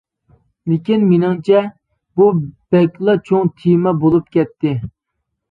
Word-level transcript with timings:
لېكىن 0.69 1.03
مېنىڭچە، 1.09 1.61
بۇ 2.21 2.27
بەكلا 2.77 3.17
چوڭ 3.29 3.53
تېما 3.61 3.95
بولۇپ 4.07 4.35
كەتتى. 4.39 4.75